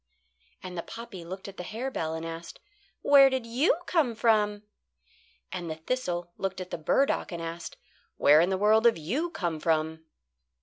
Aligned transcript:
And 0.63 0.75
the 0.75 0.81
poppy 0.81 1.23
looked 1.23 1.47
at 1.47 1.57
the 1.57 1.63
harebell 1.63 2.15
and 2.15 2.25
asked: 2.25 2.59
"Where 3.03 3.29
did 3.29 3.45
you 3.45 3.75
come 3.85 4.15
from?" 4.15 4.63
And 5.51 5.69
the 5.69 5.75
thistle 5.75 6.31
looked 6.39 6.59
at 6.59 6.71
the 6.71 6.79
burdock 6.79 7.31
and 7.31 7.39
asked: 7.39 7.77
"Where 8.17 8.41
in 8.41 8.49
the 8.49 8.57
world 8.57 8.85
have 8.85 8.97
you 8.97 9.29
come 9.29 9.59
from?" 9.59 10.03